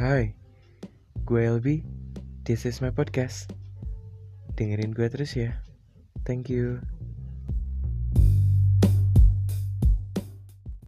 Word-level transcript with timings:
Hai, 0.00 0.32
gue 1.28 1.44
LB. 1.44 1.84
This 2.48 2.64
is 2.64 2.80
my 2.80 2.88
podcast. 2.88 3.52
Dengerin 4.56 4.96
gue 4.96 5.04
terus 5.12 5.36
ya. 5.36 5.60
Thank 6.24 6.48
you. 6.48 6.80